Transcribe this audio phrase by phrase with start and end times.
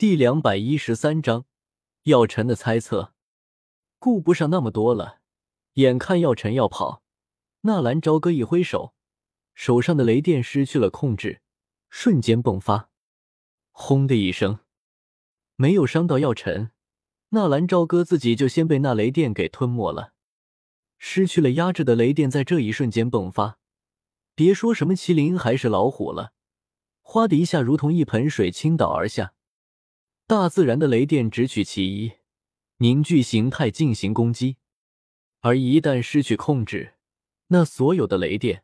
[0.00, 1.44] 第两百一十三章，
[2.04, 3.12] 药尘的猜测。
[3.98, 5.20] 顾不上那么多了，
[5.74, 7.02] 眼看药尘要跑，
[7.60, 8.94] 纳兰朝歌一挥手，
[9.52, 11.42] 手上的雷电失去了控制，
[11.90, 12.88] 瞬间迸发，
[13.72, 14.60] 轰的一声，
[15.56, 16.70] 没有伤到药尘，
[17.32, 20.14] 纳兰朝歌自己就先被那雷电给吞没了。
[20.96, 23.58] 失去了压制的雷电在这一瞬间迸发，
[24.34, 26.32] 别说什么麒麟还是老虎了，
[27.02, 29.34] 哗的一下，如同一盆水倾倒而下。
[30.30, 32.12] 大自然的雷电只取其一，
[32.76, 34.58] 凝聚形态进行攻击，
[35.40, 36.94] 而一旦失去控制，
[37.48, 38.62] 那所有的雷电，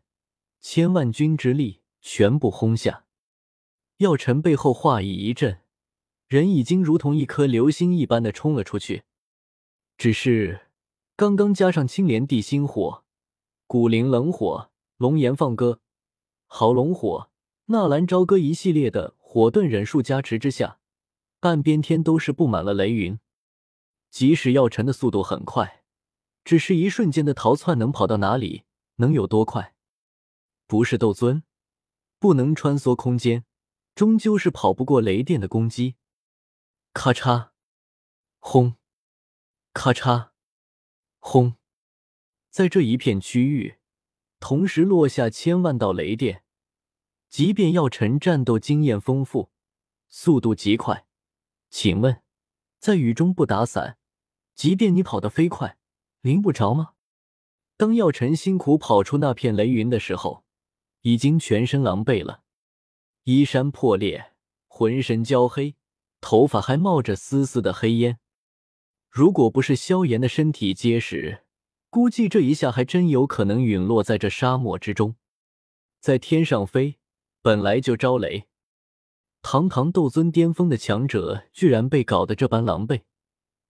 [0.60, 3.07] 千万军之力全部轰下。
[3.97, 5.59] 药尘背后话意一震，
[6.29, 9.02] 人已经如同一颗流星一般的冲了出去。
[9.98, 10.69] 只是
[11.16, 13.02] 刚刚加上青莲地心火、
[13.66, 15.80] 古灵冷火、龙炎放歌、
[16.46, 17.29] 豪龙火、
[17.65, 20.79] 纳兰朝歌一系列的火遁忍术加持之下。
[21.47, 23.21] 半边天都是布满了雷云，
[24.11, 25.85] 即使药尘的速度很快，
[26.43, 28.65] 只是一瞬间的逃窜，能跑到哪里？
[28.97, 29.77] 能有多快？
[30.66, 31.45] 不是斗尊，
[32.19, 33.45] 不能穿梭空间，
[33.95, 35.95] 终究是跑不过雷电的攻击。
[36.93, 37.51] 咔嚓，
[38.41, 38.75] 轰！
[39.73, 40.31] 咔嚓，
[41.21, 41.55] 轰！
[42.51, 43.77] 在这一片区域，
[44.41, 46.43] 同时落下千万道雷电。
[47.29, 49.53] 即便药尘战斗经验丰富，
[50.09, 51.05] 速度极快。
[51.79, 52.23] 请问，
[52.79, 53.99] 在雨中不打伞，
[54.55, 55.77] 即便你跑得飞快，
[56.23, 56.95] 淋不着吗？
[57.77, 60.43] 当药尘辛苦跑出那片雷云的时候，
[61.02, 62.41] 已经全身狼狈了，
[63.24, 64.32] 衣衫破裂，
[64.66, 65.77] 浑身焦黑，
[66.22, 68.21] 头发还冒着丝丝的黑烟。
[69.10, 71.44] 如果不是萧炎的身体结实，
[71.91, 75.16] 估计这一下还真有可能陨落在这沙漠之中。
[76.00, 76.97] 在天上飞，
[77.43, 78.49] 本来就招雷。
[79.49, 83.03] 堂堂斗尊巅峰的强者，居然被搞得这般狼狈。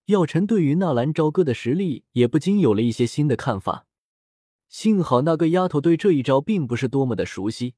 [0.07, 3.87] 药尘对于纳兰朝歌的实力也不禁有了一些新的看法。
[4.71, 7.75] 幸好那个丫头对这一招并不是多么的熟悉，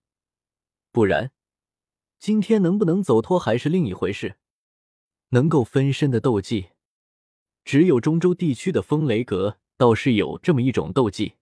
[0.92, 1.32] 不然
[2.20, 4.36] 今天能不能走脱还是另一回事。
[5.30, 6.68] 能够分身的斗技，
[7.64, 11.32] 只有中州地区的风雷阁倒是有这么一种斗技。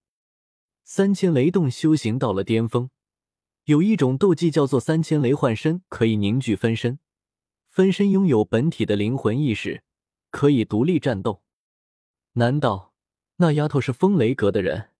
[0.84, 2.88] 三千雷动修行到了巅峰。
[3.66, 7.00] 有一种斗技叫做三千雷幻身，可以凝聚分身，
[7.68, 9.82] 分身拥有本体的灵魂意识，
[10.30, 11.42] 可以独立战斗。
[12.34, 12.94] 难道
[13.38, 14.90] 那丫头是风雷阁的人？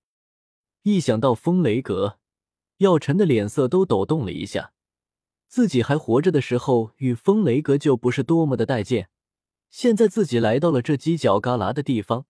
[0.83, 2.19] 一想到风雷阁，
[2.79, 4.73] 药尘的脸色都抖动了一下。
[5.47, 9.11] 自己还活着的时候，与风雷阁就不是多么的待见，
[9.71, 12.27] 现在自己来到了这犄角旮旯的地方，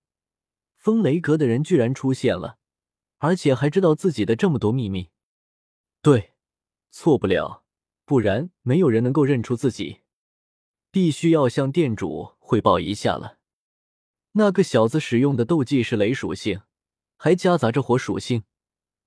[0.74, 2.58] 风雷阁的人居然出现了，
[3.16, 5.08] 而且还知道自己的这么多秘密。
[6.06, 6.34] 对，
[6.92, 7.64] 错不了，
[8.04, 10.02] 不然没有人能够认出自己。
[10.92, 13.40] 必须要向店主汇报一下了。
[14.34, 16.60] 那个小子使用的斗技是雷属性，
[17.16, 18.44] 还夹杂着火属性。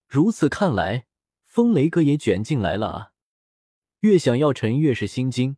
[0.10, 1.08] 如此看来，
[1.46, 3.12] 风雷哥也卷进来了啊！
[4.02, 5.56] 越想要沉，越是心惊。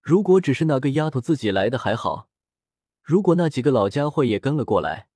[0.00, 2.30] 如果只是那个丫头自己来的还好，
[3.02, 5.08] 如果那几个老家伙也跟了过来，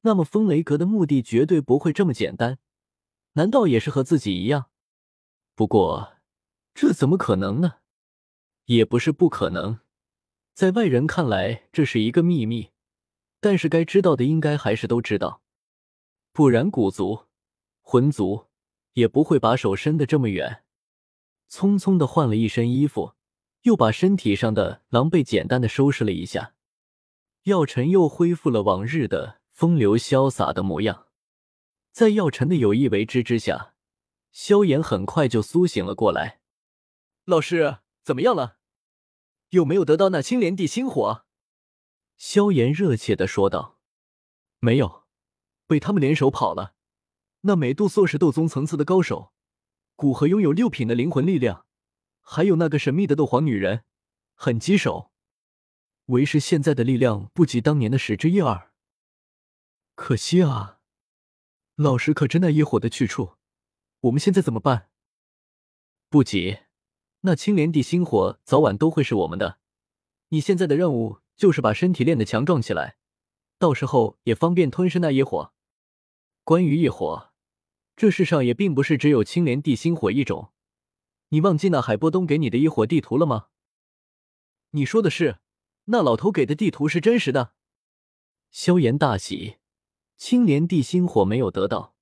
[0.00, 2.58] 那么风雷阁的目的绝对不会这么简单。
[3.34, 4.70] 难道也是和自己一样？
[5.58, 6.18] 不过，
[6.72, 7.78] 这怎么可能呢？
[8.66, 9.80] 也不是不可能，
[10.54, 12.70] 在外人看来这是一个秘密，
[13.40, 15.42] 但是该知道的应该还是都知道，
[16.30, 17.24] 不然古族、
[17.80, 18.46] 魂族
[18.92, 20.62] 也不会把手伸得这么远。
[21.50, 23.14] 匆匆的换了一身衣服，
[23.62, 26.54] 又把身体上的狼狈简单的收拾了一下，
[27.42, 31.08] 药尘又恢复了往日的风流潇洒的模样。
[31.90, 33.74] 在药尘的有意为之之下。
[34.30, 36.40] 萧炎很快就苏醒了过来。
[37.24, 38.58] 老师怎么样了？
[39.50, 41.24] 有没有得到那青莲地心火？
[42.16, 43.78] 萧炎热切的说道。
[44.60, 45.04] 没有，
[45.66, 46.74] 被他们联手跑了。
[47.42, 49.32] 那美杜莎是斗宗层次的高手，
[49.94, 51.64] 古河拥有六品的灵魂力量，
[52.20, 53.84] 还有那个神秘的斗皇女人，
[54.34, 55.12] 很棘手。
[56.06, 58.72] 为师现在的力量不及当年的十之一二。
[59.94, 60.80] 可惜啊，
[61.76, 63.37] 老师可知那一火的去处？
[64.02, 64.90] 我们现在怎么办？
[66.08, 66.58] 不急，
[67.22, 69.58] 那青莲地心火早晚都会是我们的。
[70.28, 72.96] 你现在的任务就是把身体练得强壮起来，
[73.58, 75.52] 到时候也方便吞噬那一火。
[76.44, 77.30] 关于异火，
[77.96, 80.52] 这世上也并不是只有青莲地心火一种。
[81.30, 83.48] 你忘记那海波东给你的异火地图了吗？
[84.70, 85.40] 你说的是，
[85.86, 87.54] 那老头给的地图是真实的？
[88.52, 89.56] 萧炎大喜，
[90.16, 91.96] 青莲地心火没有得到。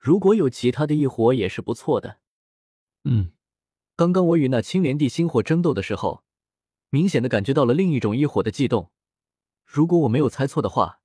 [0.00, 2.20] 如果有其他的异火也是不错的。
[3.04, 3.32] 嗯，
[3.96, 6.24] 刚刚我与那青莲地心火争斗的时候，
[6.88, 8.90] 明显的感觉到了另一种异火的悸动。
[9.66, 11.00] 如果我没有猜错的话，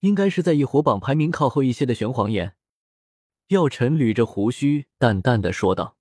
[0.00, 2.56] 应该是在异火榜排名靠后一些的玄黄岩。
[3.48, 5.96] 药尘捋着胡须，淡淡的说道。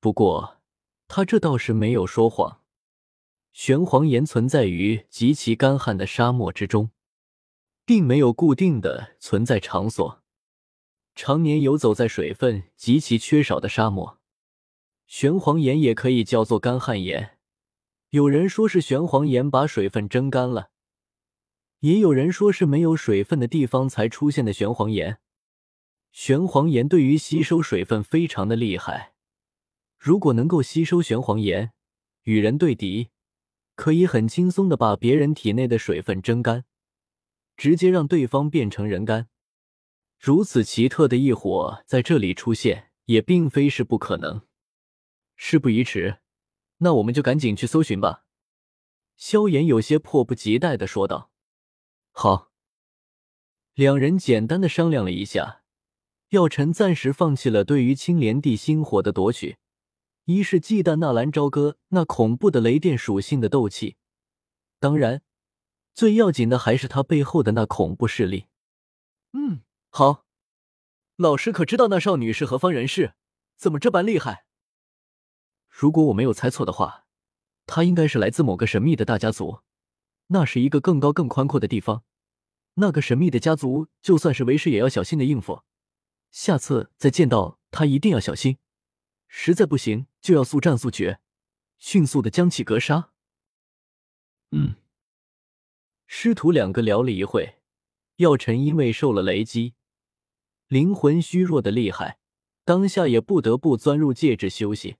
[0.00, 0.60] 不过，
[1.06, 2.62] 他这倒是没有说谎。
[3.52, 6.90] 玄黄岩存在于极其干旱的沙漠之中，
[7.84, 10.23] 并没有固定的存在场所，
[11.14, 14.18] 常年游走在水分极其缺少的沙漠。
[15.06, 17.38] 玄黄岩也可以叫做干旱岩。
[18.10, 20.70] 有人说是玄黄岩把水分蒸干了，
[21.80, 25.18] 也有人说是没有水分的地方才出现的玄黄岩。
[26.10, 29.14] 玄黄岩对于吸收水分非常的厉害，
[29.98, 31.72] 如果能够吸收玄黄岩，
[32.22, 33.08] 与人对敌，
[33.74, 36.64] 可以很轻松的把别人体内的水分蒸干，
[37.56, 39.28] 直接让对方变成人干。
[40.24, 44.40] 如此奇特的异火在这里出现，也并非是不可能。
[45.36, 46.20] 事不宜迟，
[46.78, 48.24] 那我们就赶紧去搜寻吧。”
[49.18, 51.30] 萧炎有些迫不及待的说道。
[52.10, 52.50] “好。”
[53.76, 55.62] 两人简单的商量了一下。
[56.30, 59.58] 药尘暂时放弃了对于青莲地心火的夺取，
[60.24, 63.96] 一是忌惮纳兰朝歌那恐怖的雷电属性的斗气，
[64.80, 65.20] 当然，
[65.92, 68.46] 最要紧的还是他背后的那恐怖势力。
[69.34, 69.60] 嗯，
[69.96, 70.26] 好。
[71.14, 73.14] 老师可知道那少女是何方人士？
[73.54, 74.44] 怎么这般厉害？
[75.68, 77.06] 如果我没有猜错的话，
[77.64, 79.60] 她应该是来自某个神秘的大家族，
[80.26, 82.02] 那是一个更高更宽阔的地方。
[82.74, 85.62] 那个神秘的家族，就算是为师也要小心的应付。
[86.32, 88.58] 下次再见到他，一定要小心。
[89.28, 91.20] 实在不行，就要速战速决，
[91.78, 93.12] 迅速的将其格杀。
[94.50, 94.74] 嗯，
[96.08, 97.60] 师徒两个聊了一会，
[98.16, 99.74] 药尘因为受了雷击，
[100.68, 102.18] 灵魂虚弱的厉害，
[102.64, 104.96] 当下也不得不钻入戒指休息。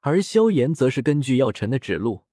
[0.00, 2.24] 而萧炎则是根据药尘的指路，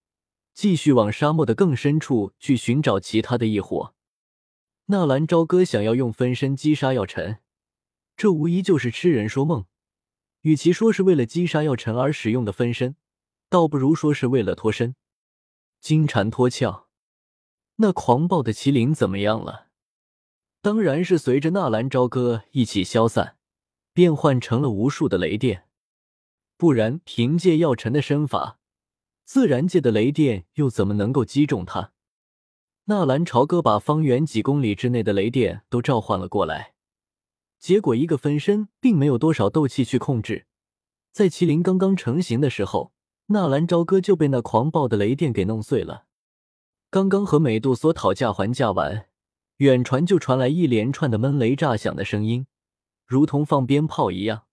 [0.53, 3.93] 继续往沙漠的更深处去寻找其他的异火。
[4.85, 7.39] 纳兰朝歌想要用分身击杀药尘。
[8.15, 9.65] 这无疑就是痴人说梦。
[10.41, 12.95] 与其说是为了击杀药尘而使用的分身，
[13.49, 14.95] 倒不如说是为了脱身。
[15.81, 16.87] 金蝉脱壳，
[17.77, 19.64] 那狂暴的麒麟怎么样了？
[20.65, 23.37] 当然是随着纳兰朝歌一起消散，
[23.93, 25.65] 变换成了无数的雷电。
[26.57, 28.57] 不然，凭借药尘的身法，
[29.25, 31.91] 自然界的雷电又怎么能够击中他？
[32.85, 36.73] 纳兰朝歌把方圆几公里之内的雷电都召唤了过来。
[37.59, 40.47] 结果，一个分身并没有多少斗气去控制，
[41.11, 42.91] 在麒麟刚刚成型的时候，
[43.27, 46.05] 纳兰朝歌就被那狂暴的雷电给弄碎了。
[46.89, 49.05] 刚刚和美杜莎讨价还价完，
[49.57, 52.47] 远传就传来一连串的闷雷炸响的声音，
[53.05, 54.47] 如同放鞭炮一样。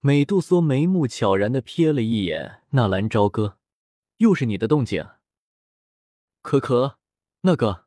[0.00, 3.58] 美杜莎眉目悄然的瞥了一眼纳兰朝歌，
[4.18, 5.06] 又是你的动静？
[6.42, 6.98] 可可，
[7.42, 7.86] 那个，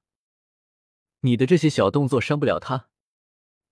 [1.21, 2.89] 你的这些小动作伤不了他。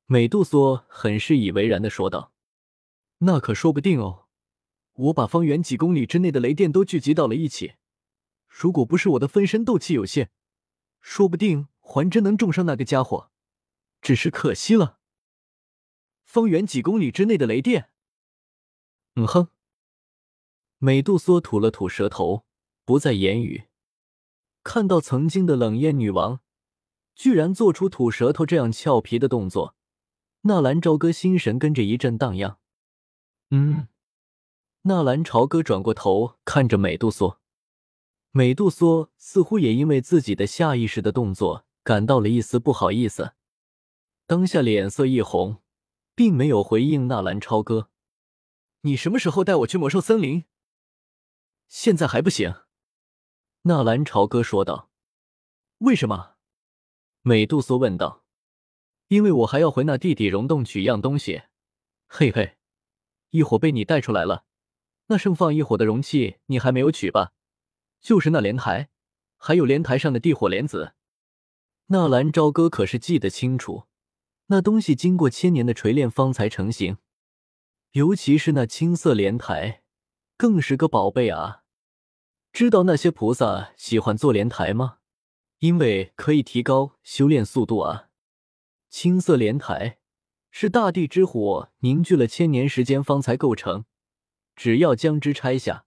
[0.06, 2.34] 美杜莎很是以为然的说道
[3.19, 4.25] ：“那可说不定哦，
[4.94, 7.74] 我把方圆几公里之内的雷电都聚集到了一起，
[8.48, 10.30] 如果不是我的分身斗气有限，
[11.00, 13.30] 说不定还真能重伤那个家伙。
[14.02, 15.00] 只是可惜了。
[16.24, 17.90] 方圆几公里之内的雷电……
[19.16, 19.50] 嗯哼。”
[20.80, 22.46] 美杜莎吐了吐舌头，
[22.86, 23.66] 不再言语。
[24.64, 26.39] 看到曾经的冷艳女王，
[27.13, 29.75] 居然做出吐舌头这样俏皮的动作。
[30.44, 32.60] 纳兰朝歌心神跟着一阵荡漾。
[33.51, 33.88] 嗯，
[34.84, 37.39] 纳兰朝歌转过头看着美杜莎，
[38.32, 43.34] 美杜莎似乎也因为自己的下意识的动作感到了一丝不好意思，
[44.28, 45.62] 当下脸色一红，
[46.14, 47.90] 并没有回应纳兰朝歌。
[48.82, 50.46] 你什么时候带我去魔兽森林？
[51.68, 52.54] 现在还不行。
[53.64, 54.90] 纳兰朝歌说道。
[55.80, 56.36] 为什么？
[57.22, 58.24] 美杜莎问道。
[59.08, 61.44] 因为我还要回那地底溶洞取一样东西，
[62.08, 62.58] 嘿嘿，
[63.32, 64.46] 异火被你带出来了，
[65.08, 67.34] 那盛放一火的容器你还没有取吧？
[68.00, 68.90] 就是那莲台，
[69.36, 70.94] 还有莲台上的地火莲子。
[71.91, 73.83] 纳兰朝歌可是记得清楚，
[74.45, 77.00] 那东西经过千年的锤炼方才成型，
[77.91, 79.83] 尤其是那青色莲台，
[80.38, 81.63] 更是个宝贝啊！
[82.53, 85.00] 知道那些菩萨喜欢做莲台吗？
[85.60, 88.07] 因为可以提高修炼速度啊。
[88.89, 89.98] 青色莲台
[90.50, 93.83] 是大地之火凝聚了千年时间方才构成，
[94.55, 95.86] 只要将之拆下，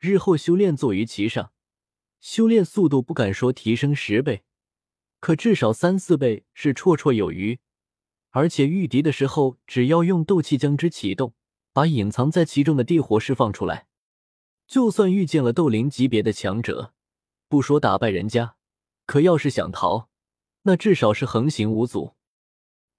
[0.00, 1.52] 日后修炼坐于其上，
[2.18, 4.42] 修炼速度不敢说提升十倍，
[5.20, 7.60] 可至少三四倍是绰绰有余。
[8.30, 11.34] 而且御敌的时候，只要用斗气将之启动，
[11.72, 13.86] 把隐藏在其中的地火释放出来，
[14.66, 16.92] 就算遇见了斗灵级别的强者，
[17.48, 18.54] 不说打败人家，
[19.06, 20.08] 可要是想逃，
[20.62, 22.14] 那至少是横行无阻。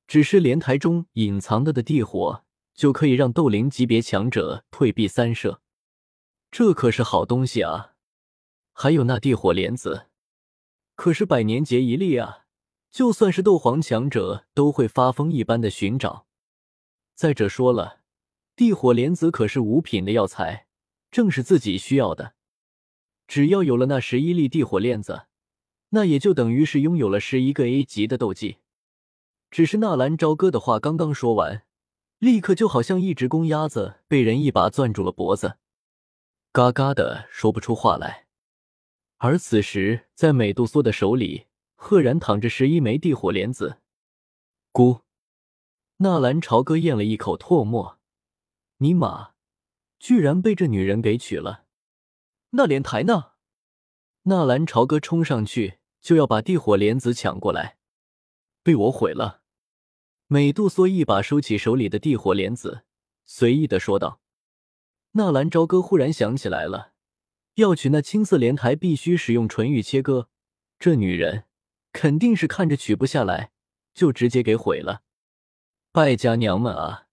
[0.05, 5.61] 只是莲台中隐藏的的地火，就可以让斗灵级别强者退避三舍，
[6.51, 7.93] 这可是好东西啊！
[8.73, 10.07] 还有那地火莲子，
[11.01, 12.45] 可是百年结一粒啊，
[12.91, 16.27] 就算是斗皇强者都会发疯一般的寻找。
[17.15, 18.01] 再者说了，
[18.55, 20.67] 地火莲子可是五品的药材，
[21.09, 22.35] 正是自己需要的。
[23.27, 25.23] 只要有了那十一粒地火链子，
[25.89, 28.57] 那也就等于是拥有了十一个 A 级的斗技。
[29.49, 31.63] 只是纳兰朝歌的话刚刚说完，
[32.19, 35.55] 立刻就好像一只公鸭子被人一把攥住了脖子，
[36.51, 38.27] 嘎嘎的说不出话来。
[39.23, 43.77] 而此时，在美杜莎的手里，赫然躺着十一枚地火莲子。
[44.71, 45.01] 姑，
[45.97, 47.99] 纳兰朝歌咽了一口唾沫，
[48.77, 49.33] 尼玛，
[49.99, 51.65] 居然被这女人给娶了！
[52.49, 53.33] 那莲台呢？
[54.23, 57.77] 纳兰朝歌冲上去就要把地火莲子抢过来，
[58.63, 59.43] 被我毁了。
[60.25, 62.85] 美杜莎一把收起手里的地火莲子，
[63.25, 64.19] 随意的说道
[65.13, 66.90] ：“纳兰朝歌忽然想起来了，
[67.55, 70.29] 要取那青色莲台，必须使用纯玉切割。
[70.79, 71.45] 这女人
[71.91, 73.51] 肯定是看着取不下来，
[73.93, 75.03] 就直接给毁了。
[75.91, 77.07] 败家娘们啊！”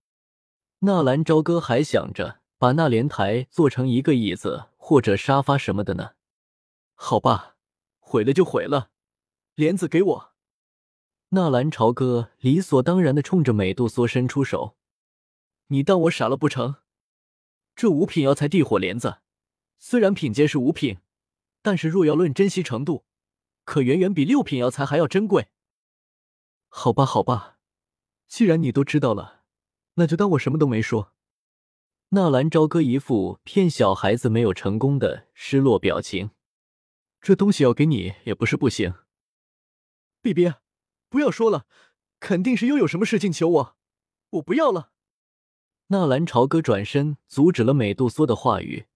[0.80, 6.12] 纳兰朝歌还想着把那莲台做成一个椅子或者沙发什么的呢。
[6.94, 7.56] 好吧，
[7.98, 8.90] 毁了就毁了，
[9.56, 10.32] 莲子给我。
[11.30, 14.76] 纳兰朝歌理所当然的冲着美杜莎伸出手
[15.68, 16.76] ：“你当我傻了不成？
[17.76, 19.18] 这五品药材地火莲子，
[19.78, 20.98] 虽然品阶是五品，
[21.62, 23.04] 但是若要论珍惜程度，
[23.64, 25.48] 可远远比六品药材还要珍贵。”
[26.68, 27.58] 好吧，好吧，
[28.26, 29.44] 既然你都知道了，
[29.94, 31.14] 那就当我什么都没说。
[32.10, 36.30] 纳兰朝歌一副骗小孩子没有成功的失落表情
[37.20, 38.94] ：“这东西要给你也不是不行。”
[40.22, 40.52] 比比。
[41.10, 41.66] 不要说了，
[42.20, 43.76] 肯定是又有什么事情求我，
[44.28, 44.92] 我不要了。
[45.86, 48.86] 纳兰朝歌转身阻止了美杜莎的话语，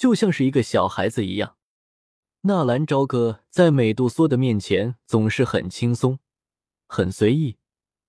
[0.00, 1.56] 就像是一个小孩子一样。
[2.40, 6.18] 纳兰朝歌在美杜莎的面前总是很轻松、
[6.86, 7.58] 很随意，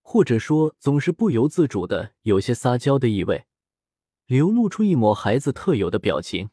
[0.02, 3.46] 或者说总是不由自主的有些撒娇的意味，
[4.26, 6.52] 流露出一抹孩子特有的表情。